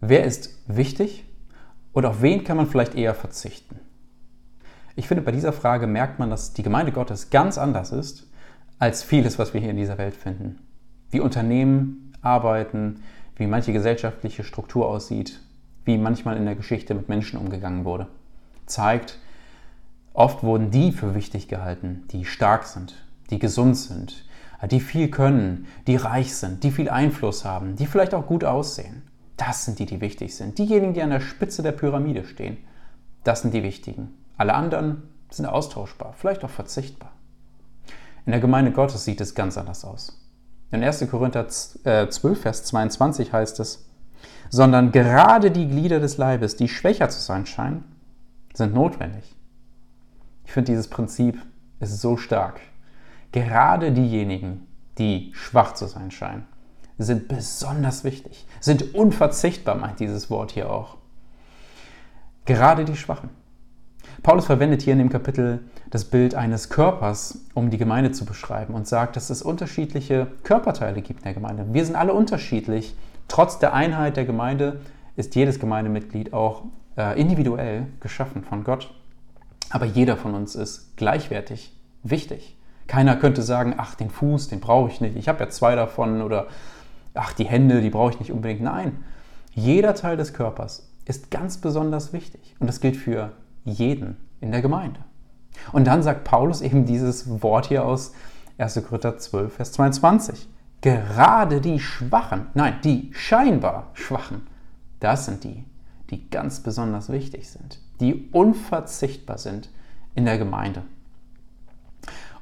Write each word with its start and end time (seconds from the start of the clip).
Wer 0.00 0.24
ist 0.24 0.50
wichtig 0.66 1.24
und 1.92 2.04
auf 2.04 2.20
wen 2.20 2.44
kann 2.44 2.56
man 2.56 2.66
vielleicht 2.66 2.94
eher 2.94 3.14
verzichten? 3.14 3.80
Ich 4.94 5.08
finde, 5.08 5.22
bei 5.22 5.32
dieser 5.32 5.52
Frage 5.52 5.86
merkt 5.86 6.18
man, 6.18 6.30
dass 6.30 6.52
die 6.52 6.62
Gemeinde 6.62 6.92
Gottes 6.92 7.30
ganz 7.30 7.58
anders 7.58 7.92
ist 7.92 8.26
als 8.78 9.02
vieles, 9.02 9.38
was 9.38 9.54
wir 9.54 9.60
hier 9.60 9.70
in 9.70 9.76
dieser 9.76 9.98
Welt 9.98 10.14
finden. 10.14 10.58
Wie 11.10 11.20
Unternehmen 11.20 12.12
arbeiten, 12.20 13.02
wie 13.36 13.46
manche 13.46 13.72
gesellschaftliche 13.72 14.44
Struktur 14.44 14.86
aussieht, 14.88 15.40
wie 15.84 15.98
manchmal 15.98 16.36
in 16.36 16.44
der 16.44 16.56
Geschichte 16.56 16.94
mit 16.94 17.08
Menschen 17.08 17.38
umgegangen 17.38 17.84
wurde, 17.84 18.08
zeigt, 18.66 19.18
oft 20.12 20.42
wurden 20.42 20.70
die 20.70 20.92
für 20.92 21.14
wichtig 21.14 21.48
gehalten, 21.48 22.04
die 22.10 22.24
stark 22.24 22.64
sind, 22.64 22.94
die 23.30 23.38
gesund 23.38 23.76
sind, 23.76 24.24
die 24.70 24.80
viel 24.80 25.08
können, 25.08 25.66
die 25.86 25.96
reich 25.96 26.34
sind, 26.34 26.64
die 26.64 26.70
viel 26.70 26.88
Einfluss 26.88 27.44
haben, 27.44 27.76
die 27.76 27.86
vielleicht 27.86 28.14
auch 28.14 28.26
gut 28.26 28.44
aussehen. 28.44 29.02
Das 29.36 29.64
sind 29.64 29.78
die, 29.78 29.86
die 29.86 30.00
wichtig 30.00 30.34
sind. 30.34 30.58
Diejenigen, 30.58 30.94
die 30.94 31.02
an 31.02 31.10
der 31.10 31.20
Spitze 31.20 31.62
der 31.62 31.72
Pyramide 31.72 32.24
stehen, 32.24 32.56
das 33.24 33.42
sind 33.42 33.52
die 33.52 33.62
wichtigen. 33.62 34.14
Alle 34.36 34.54
anderen 34.54 35.02
sind 35.30 35.46
austauschbar, 35.46 36.14
vielleicht 36.16 36.44
auch 36.44 36.50
verzichtbar. 36.50 37.12
In 38.24 38.32
der 38.32 38.40
Gemeinde 38.40 38.72
Gottes 38.72 39.04
sieht 39.04 39.20
es 39.20 39.34
ganz 39.34 39.58
anders 39.58 39.84
aus. 39.84 40.20
In 40.70 40.82
1. 40.82 41.08
Korinther 41.10 41.48
12, 41.48 42.24
äh, 42.24 42.34
Vers 42.34 42.64
22 42.64 43.32
heißt 43.32 43.60
es, 43.60 43.86
sondern 44.48 44.92
gerade 44.92 45.50
die 45.50 45.68
Glieder 45.68 46.00
des 46.00 46.16
Leibes, 46.16 46.56
die 46.56 46.68
schwächer 46.68 47.08
zu 47.08 47.20
sein 47.20 47.46
scheinen, 47.46 47.84
sind 48.54 48.74
notwendig. 48.74 49.36
Ich 50.44 50.52
finde 50.52 50.72
dieses 50.72 50.88
Prinzip 50.88 51.40
ist 51.80 52.00
so 52.00 52.16
stark. 52.16 52.60
Gerade 53.32 53.92
diejenigen, 53.92 54.66
die 54.98 55.32
schwach 55.34 55.74
zu 55.74 55.86
sein 55.86 56.10
scheinen, 56.10 56.46
sind 56.98 57.28
besonders 57.28 58.04
wichtig, 58.04 58.46
sind 58.60 58.94
unverzichtbar, 58.94 59.76
meint 59.76 60.00
dieses 60.00 60.30
Wort 60.30 60.52
hier 60.52 60.70
auch. 60.70 60.96
Gerade 62.44 62.84
die 62.84 62.96
Schwachen. 62.96 63.30
Paulus 64.22 64.46
verwendet 64.46 64.82
hier 64.82 64.92
in 64.92 64.98
dem 64.98 65.10
Kapitel 65.10 65.60
das 65.90 66.04
Bild 66.04 66.34
eines 66.34 66.68
Körpers, 66.68 67.44
um 67.54 67.70
die 67.70 67.78
Gemeinde 67.78 68.12
zu 68.12 68.24
beschreiben 68.24 68.74
und 68.74 68.88
sagt, 68.88 69.16
dass 69.16 69.30
es 69.30 69.42
unterschiedliche 69.42 70.28
Körperteile 70.42 71.02
gibt 71.02 71.20
in 71.20 71.24
der 71.24 71.34
Gemeinde. 71.34 71.66
Wir 71.72 71.84
sind 71.84 71.96
alle 71.96 72.14
unterschiedlich. 72.14 72.94
Trotz 73.28 73.58
der 73.58 73.74
Einheit 73.74 74.16
der 74.16 74.24
Gemeinde 74.24 74.80
ist 75.16 75.34
jedes 75.34 75.60
Gemeindemitglied 75.60 76.32
auch 76.32 76.62
äh, 76.96 77.20
individuell 77.20 77.86
geschaffen 78.00 78.42
von 78.42 78.64
Gott. 78.64 78.92
Aber 79.70 79.84
jeder 79.84 80.16
von 80.16 80.34
uns 80.34 80.54
ist 80.54 80.96
gleichwertig 80.96 81.72
wichtig. 82.02 82.56
Keiner 82.86 83.16
könnte 83.16 83.42
sagen, 83.42 83.74
ach, 83.76 83.96
den 83.96 84.10
Fuß, 84.10 84.48
den 84.48 84.60
brauche 84.60 84.90
ich 84.90 85.00
nicht, 85.00 85.16
ich 85.16 85.28
habe 85.28 85.40
ja 85.40 85.50
zwei 85.50 85.74
davon 85.74 86.22
oder 86.22 86.46
ach, 87.16 87.32
die 87.32 87.44
Hände, 87.44 87.80
die 87.80 87.90
brauche 87.90 88.12
ich 88.12 88.20
nicht 88.20 88.32
unbedingt. 88.32 88.62
Nein, 88.62 89.04
jeder 89.52 89.94
Teil 89.94 90.16
des 90.16 90.32
Körpers 90.32 90.90
ist 91.04 91.30
ganz 91.30 91.58
besonders 91.58 92.12
wichtig 92.12 92.54
und 92.58 92.66
das 92.66 92.80
gilt 92.80 92.96
für 92.96 93.32
jeden 93.64 94.16
in 94.40 94.52
der 94.52 94.62
Gemeinde. 94.62 95.00
Und 95.72 95.86
dann 95.86 96.02
sagt 96.02 96.24
Paulus 96.24 96.60
eben 96.60 96.84
dieses 96.84 97.42
Wort 97.42 97.66
hier 97.66 97.84
aus 97.84 98.12
1. 98.58 98.82
Korinther 98.86 99.16
12, 99.16 99.54
Vers 99.54 99.72
22. 99.72 100.48
Gerade 100.80 101.60
die 101.60 101.80
Schwachen, 101.80 102.48
nein, 102.54 102.74
die 102.84 103.10
scheinbar 103.12 103.90
Schwachen, 103.94 104.46
das 105.00 105.24
sind 105.24 105.44
die, 105.44 105.64
die 106.10 106.28
ganz 106.30 106.60
besonders 106.60 107.10
wichtig 107.10 107.50
sind, 107.50 107.80
die 108.00 108.28
unverzichtbar 108.32 109.38
sind 109.38 109.70
in 110.14 110.26
der 110.26 110.38
Gemeinde. 110.38 110.82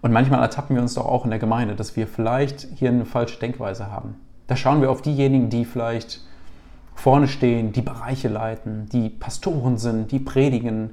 Und 0.00 0.12
manchmal 0.12 0.40
ertappen 0.40 0.74
wir 0.74 0.82
uns 0.82 0.94
doch 0.94 1.06
auch 1.06 1.24
in 1.24 1.30
der 1.30 1.38
Gemeinde, 1.38 1.76
dass 1.76 1.94
wir 1.94 2.08
vielleicht 2.08 2.66
hier 2.74 2.90
eine 2.90 3.04
falsche 3.04 3.38
Denkweise 3.38 3.90
haben. 3.90 4.16
Da 4.52 4.56
schauen 4.56 4.82
wir 4.82 4.90
auf 4.90 5.00
diejenigen, 5.00 5.48
die 5.48 5.64
vielleicht 5.64 6.20
vorne 6.94 7.26
stehen, 7.26 7.72
die 7.72 7.80
Bereiche 7.80 8.28
leiten, 8.28 8.86
die 8.92 9.08
Pastoren 9.08 9.78
sind, 9.78 10.12
die 10.12 10.18
predigen, 10.18 10.90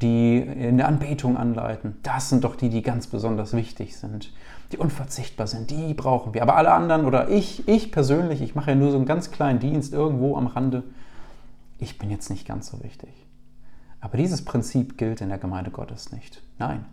die 0.00 0.38
in 0.38 0.78
der 0.78 0.88
Anbetung 0.88 1.36
anleiten. 1.36 1.98
Das 2.02 2.30
sind 2.30 2.42
doch 2.42 2.56
die, 2.56 2.70
die 2.70 2.80
ganz 2.80 3.08
besonders 3.08 3.52
wichtig 3.52 3.98
sind, 3.98 4.32
die 4.72 4.78
unverzichtbar 4.78 5.46
sind. 5.46 5.70
Die 5.70 5.92
brauchen 5.92 6.32
wir. 6.32 6.40
Aber 6.40 6.56
alle 6.56 6.72
anderen 6.72 7.04
oder 7.04 7.28
ich, 7.28 7.68
ich 7.68 7.92
persönlich, 7.92 8.40
ich 8.40 8.54
mache 8.54 8.70
ja 8.70 8.76
nur 8.76 8.90
so 8.90 8.96
einen 8.96 9.04
ganz 9.04 9.30
kleinen 9.30 9.58
Dienst 9.58 9.92
irgendwo 9.92 10.38
am 10.38 10.46
Rande. 10.46 10.82
Ich 11.78 11.98
bin 11.98 12.10
jetzt 12.10 12.30
nicht 12.30 12.48
ganz 12.48 12.70
so 12.70 12.82
wichtig. 12.82 13.12
Aber 14.00 14.16
dieses 14.16 14.42
Prinzip 14.42 14.96
gilt 14.96 15.20
in 15.20 15.28
der 15.28 15.36
Gemeinde 15.36 15.70
Gottes 15.70 16.12
nicht. 16.12 16.40
Nein, 16.58 16.86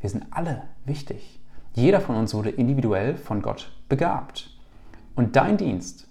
wir 0.00 0.10
sind 0.10 0.26
alle 0.32 0.62
wichtig. 0.84 1.38
Jeder 1.74 2.00
von 2.00 2.16
uns 2.16 2.34
wurde 2.34 2.50
individuell 2.50 3.16
von 3.16 3.40
Gott 3.40 3.70
begabt. 3.88 4.50
Und 5.14 5.36
dein 5.36 5.56
Dienst, 5.56 6.06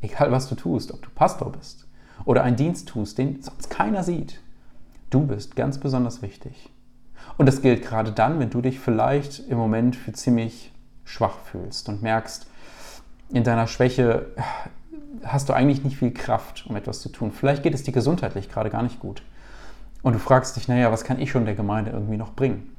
egal 0.00 0.30
was 0.32 0.48
du 0.48 0.54
tust, 0.54 0.92
ob 0.92 1.02
du 1.02 1.10
Pastor 1.14 1.52
bist 1.52 1.86
oder 2.24 2.42
einen 2.42 2.56
Dienst 2.56 2.88
tust, 2.88 3.18
den 3.18 3.42
sonst 3.42 3.70
keiner 3.70 4.02
sieht, 4.02 4.40
du 5.10 5.26
bist 5.26 5.56
ganz 5.56 5.78
besonders 5.78 6.22
wichtig. 6.22 6.70
Und 7.38 7.46
das 7.46 7.62
gilt 7.62 7.82
gerade 7.82 8.12
dann, 8.12 8.38
wenn 8.38 8.50
du 8.50 8.60
dich 8.60 8.80
vielleicht 8.80 9.40
im 9.48 9.58
Moment 9.58 9.96
für 9.96 10.12
ziemlich 10.12 10.72
schwach 11.04 11.38
fühlst 11.44 11.88
und 11.88 12.02
merkst, 12.02 12.46
in 13.30 13.44
deiner 13.44 13.66
Schwäche 13.66 14.26
hast 15.24 15.48
du 15.48 15.52
eigentlich 15.52 15.84
nicht 15.84 15.96
viel 15.96 16.12
Kraft, 16.12 16.66
um 16.68 16.76
etwas 16.76 17.00
zu 17.00 17.08
tun. 17.08 17.32
Vielleicht 17.32 17.62
geht 17.62 17.74
es 17.74 17.82
dir 17.82 17.92
gesundheitlich 17.92 18.48
gerade 18.48 18.70
gar 18.70 18.82
nicht 18.82 19.00
gut. 19.00 19.22
Und 20.02 20.14
du 20.14 20.18
fragst 20.18 20.56
dich, 20.56 20.66
naja, 20.66 20.90
was 20.90 21.04
kann 21.04 21.20
ich 21.20 21.30
schon 21.30 21.44
der 21.44 21.54
Gemeinde 21.54 21.90
irgendwie 21.90 22.16
noch 22.16 22.32
bringen? 22.32 22.74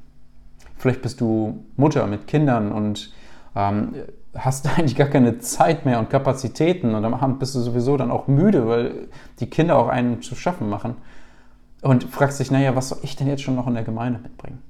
Vielleicht 0.76 1.02
bist 1.02 1.20
du 1.20 1.64
Mutter 1.76 2.06
mit 2.06 2.26
Kindern 2.26 2.72
und 2.72 3.12
ähm, 3.54 3.94
hast 4.34 4.66
eigentlich 4.78 4.96
gar 4.96 5.08
keine 5.08 5.38
Zeit 5.38 5.84
mehr 5.84 5.98
und 5.98 6.10
Kapazitäten 6.10 6.94
und 6.94 7.04
am 7.04 7.14
Abend 7.14 7.38
bist 7.38 7.54
du 7.54 7.60
sowieso 7.60 7.96
dann 7.96 8.10
auch 8.10 8.28
müde, 8.28 8.66
weil 8.66 9.08
die 9.40 9.48
Kinder 9.48 9.78
auch 9.78 9.88
einen 9.88 10.22
zu 10.22 10.34
schaffen 10.34 10.68
machen. 10.68 10.96
Und 11.82 12.04
fragst 12.04 12.38
dich, 12.38 12.52
naja, 12.52 12.76
was 12.76 12.90
soll 12.90 12.98
ich 13.02 13.16
denn 13.16 13.26
jetzt 13.26 13.42
schon 13.42 13.56
noch 13.56 13.66
in 13.66 13.74
der 13.74 13.82
Gemeinde 13.82 14.20
mitbringen? 14.20 14.62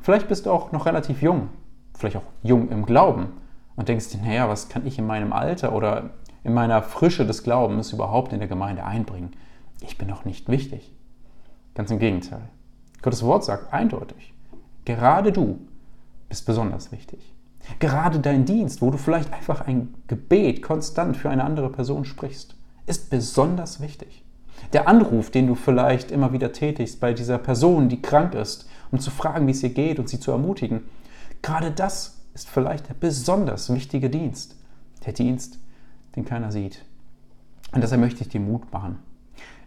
Vielleicht 0.00 0.28
bist 0.28 0.46
du 0.46 0.50
auch 0.50 0.72
noch 0.72 0.86
relativ 0.86 1.22
jung, 1.22 1.50
vielleicht 1.96 2.16
auch 2.16 2.24
jung 2.42 2.68
im 2.70 2.84
Glauben 2.84 3.28
und 3.76 3.88
denkst 3.88 4.10
dir, 4.10 4.18
naja, 4.18 4.48
was 4.48 4.68
kann 4.68 4.86
ich 4.86 4.98
in 4.98 5.06
meinem 5.06 5.32
Alter 5.32 5.72
oder 5.72 6.10
in 6.42 6.54
meiner 6.54 6.82
Frische 6.82 7.24
des 7.24 7.44
Glaubens 7.44 7.92
überhaupt 7.92 8.32
in 8.32 8.40
der 8.40 8.48
Gemeinde 8.48 8.84
einbringen? 8.84 9.32
Ich 9.80 9.98
bin 9.98 10.08
doch 10.08 10.24
nicht 10.24 10.48
wichtig. 10.48 10.92
Ganz 11.74 11.92
im 11.92 12.00
Gegenteil. 12.00 12.48
Gottes 13.02 13.22
Wort 13.22 13.44
sagt 13.44 13.72
eindeutig, 13.72 14.34
gerade 14.84 15.30
du 15.30 15.60
bist 16.28 16.44
besonders 16.44 16.90
wichtig. 16.90 17.34
Gerade 17.78 18.20
dein 18.20 18.44
Dienst, 18.44 18.82
wo 18.82 18.90
du 18.90 18.98
vielleicht 18.98 19.32
einfach 19.32 19.60
ein 19.60 19.94
Gebet 20.06 20.62
konstant 20.62 21.16
für 21.16 21.30
eine 21.30 21.44
andere 21.44 21.70
Person 21.70 22.04
sprichst, 22.04 22.56
ist 22.86 23.10
besonders 23.10 23.80
wichtig. 23.80 24.24
Der 24.72 24.88
Anruf, 24.88 25.30
den 25.30 25.46
du 25.46 25.54
vielleicht 25.54 26.10
immer 26.10 26.32
wieder 26.32 26.52
tätigst 26.52 27.00
bei 27.00 27.12
dieser 27.12 27.38
Person, 27.38 27.88
die 27.88 28.02
krank 28.02 28.34
ist, 28.34 28.68
um 28.90 28.98
zu 28.98 29.10
fragen, 29.10 29.46
wie 29.46 29.52
es 29.52 29.62
ihr 29.62 29.70
geht 29.70 29.98
und 29.98 30.08
sie 30.08 30.18
zu 30.18 30.30
ermutigen, 30.30 30.82
gerade 31.42 31.70
das 31.70 32.18
ist 32.34 32.48
vielleicht 32.48 32.88
der 32.88 32.94
besonders 32.94 33.72
wichtige 33.72 34.10
Dienst. 34.10 34.56
Der 35.06 35.12
Dienst, 35.12 35.58
den 36.16 36.24
keiner 36.24 36.50
sieht. 36.50 36.84
Und 37.72 37.82
deshalb 37.82 38.00
möchte 38.00 38.22
ich 38.22 38.28
dir 38.28 38.40
Mut 38.40 38.72
machen. 38.72 38.98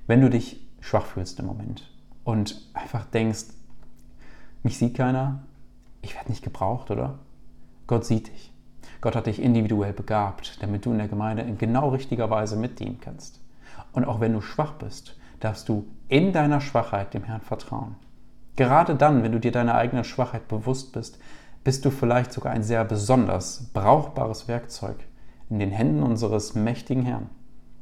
Wenn 0.07 0.21
du 0.21 0.29
dich 0.29 0.65
schwach 0.81 1.05
fühlst 1.05 1.39
im 1.39 1.45
Moment 1.45 1.89
und 2.23 2.61
einfach 2.73 3.05
denkst, 3.05 3.45
mich 4.63 4.77
sieht 4.77 4.95
keiner, 4.95 5.43
ich 6.01 6.15
werde 6.15 6.29
nicht 6.29 6.43
gebraucht, 6.43 6.91
oder? 6.91 7.19
Gott 7.91 8.05
sieht 8.05 8.29
dich. 8.29 8.53
Gott 9.01 9.17
hat 9.17 9.25
dich 9.25 9.41
individuell 9.41 9.91
begabt, 9.91 10.63
damit 10.63 10.85
du 10.85 10.93
in 10.93 10.97
der 10.97 11.09
Gemeinde 11.09 11.43
in 11.43 11.57
genau 11.57 11.89
richtiger 11.89 12.29
Weise 12.29 12.55
mitdienen 12.55 13.01
kannst. 13.01 13.41
Und 13.91 14.05
auch 14.05 14.21
wenn 14.21 14.31
du 14.31 14.39
schwach 14.39 14.75
bist, 14.75 15.17
darfst 15.41 15.67
du 15.67 15.85
in 16.07 16.31
deiner 16.31 16.61
Schwachheit 16.61 17.13
dem 17.13 17.25
Herrn 17.25 17.41
vertrauen. 17.41 17.97
Gerade 18.55 18.95
dann, 18.95 19.23
wenn 19.23 19.33
du 19.33 19.41
dir 19.41 19.51
deiner 19.51 19.75
eigenen 19.75 20.05
Schwachheit 20.05 20.47
bewusst 20.47 20.93
bist, 20.93 21.19
bist 21.65 21.83
du 21.83 21.91
vielleicht 21.91 22.31
sogar 22.31 22.53
ein 22.53 22.63
sehr 22.63 22.85
besonders 22.85 23.69
brauchbares 23.73 24.47
Werkzeug 24.47 24.95
in 25.49 25.59
den 25.59 25.71
Händen 25.71 26.01
unseres 26.01 26.55
mächtigen 26.55 27.03
Herrn. 27.03 27.29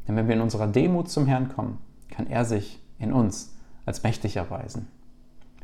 Denn 0.08 0.16
wenn 0.16 0.28
wir 0.28 0.34
in 0.34 0.42
unserer 0.42 0.66
Demut 0.66 1.08
zum 1.08 1.28
Herrn 1.28 1.50
kommen, 1.50 1.78
kann 2.10 2.26
er 2.26 2.46
sich 2.46 2.82
in 2.98 3.14
uns 3.14 3.56
als 3.86 4.02
mächtig 4.02 4.38
erweisen 4.38 4.88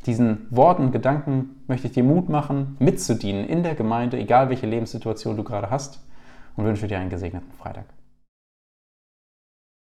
diesen 0.06 0.48
Worten, 0.50 0.92
Gedanken 0.92 1.64
möchte 1.68 1.88
ich 1.88 1.94
dir 1.94 2.04
Mut 2.04 2.30
machen, 2.30 2.76
mitzudienen 2.80 3.46
in 3.46 3.64
der 3.64 3.76
Gemeinde, 3.76 4.18
egal 4.18 4.50
welche 4.50 4.68
Lebenssituation 4.68 5.36
du 5.36 5.44
gerade 5.44 5.70
hast 5.70 6.00
und 6.56 6.66
wünsche 6.66 6.88
dir 6.88 7.00
einen 7.00 7.10
gesegneten 7.10 7.52
Freitag. 7.54 7.86